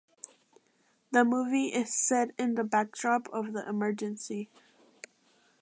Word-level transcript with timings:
The 1.11 1.23
movie 1.23 1.67
is 1.67 1.93
set 1.93 2.31
in 2.39 2.55
the 2.55 2.63
backdrop 2.63 3.27
of 3.31 3.53
the 3.53 3.69
Emergency. 3.69 4.49